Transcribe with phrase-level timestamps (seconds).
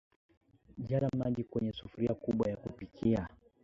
[0.87, 3.27] jaza maji kwenye sufuria kubwa ya kupikia